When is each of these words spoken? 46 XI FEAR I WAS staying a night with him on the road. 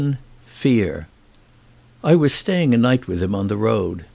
46 0.01 0.17
XI 0.17 0.23
FEAR 0.51 1.07
I 2.03 2.15
WAS 2.15 2.33
staying 2.33 2.73
a 2.73 2.77
night 2.79 3.05
with 3.07 3.21
him 3.21 3.35
on 3.35 3.49
the 3.49 3.55
road. 3.55 4.05